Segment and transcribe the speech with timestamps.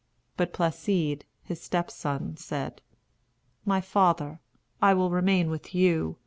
[0.35, 2.81] But Placide, his step son, said:
[3.65, 4.39] "My father,
[4.81, 6.17] I will remain with you.